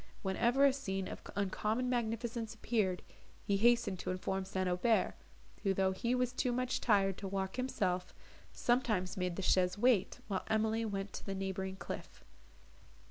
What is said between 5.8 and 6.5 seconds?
he was